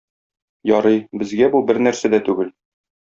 [0.69, 2.51] Ярый, безгә бу бернәрсә дә түгел.